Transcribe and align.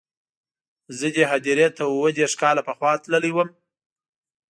زه 0.97 1.07
دې 1.15 1.23
هدیرې 1.31 1.67
ته 1.77 1.83
اووه 1.91 2.09
دېرش 2.17 2.33
کاله 2.41 2.61
پخوا 2.67 2.91
تللی 3.03 3.31
وم. 3.33 3.49